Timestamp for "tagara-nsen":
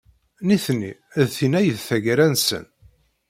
1.87-2.65